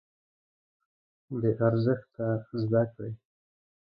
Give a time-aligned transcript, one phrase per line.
[1.39, 2.27] بې ارزښته
[2.61, 3.11] زده کړې.